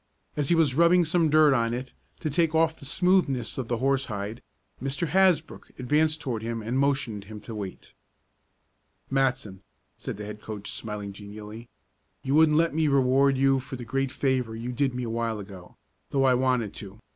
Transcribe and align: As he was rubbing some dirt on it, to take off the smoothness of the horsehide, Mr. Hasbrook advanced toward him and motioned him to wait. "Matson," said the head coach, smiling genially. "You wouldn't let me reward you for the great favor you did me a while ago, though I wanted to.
As 0.35 0.49
he 0.49 0.55
was 0.55 0.73
rubbing 0.73 1.05
some 1.05 1.29
dirt 1.29 1.53
on 1.53 1.75
it, 1.75 1.93
to 2.21 2.31
take 2.31 2.55
off 2.55 2.75
the 2.75 2.85
smoothness 2.87 3.59
of 3.59 3.67
the 3.67 3.77
horsehide, 3.77 4.41
Mr. 4.81 5.09
Hasbrook 5.09 5.69
advanced 5.77 6.19
toward 6.19 6.41
him 6.41 6.59
and 6.63 6.79
motioned 6.79 7.25
him 7.25 7.39
to 7.41 7.53
wait. 7.53 7.93
"Matson," 9.11 9.61
said 9.99 10.17
the 10.17 10.25
head 10.25 10.41
coach, 10.41 10.71
smiling 10.71 11.13
genially. 11.13 11.69
"You 12.23 12.33
wouldn't 12.33 12.57
let 12.57 12.73
me 12.73 12.87
reward 12.87 13.37
you 13.37 13.59
for 13.59 13.75
the 13.75 13.85
great 13.85 14.11
favor 14.11 14.55
you 14.55 14.71
did 14.71 14.95
me 14.95 15.03
a 15.03 15.09
while 15.11 15.37
ago, 15.37 15.77
though 16.09 16.23
I 16.23 16.33
wanted 16.33 16.73
to. 16.73 16.99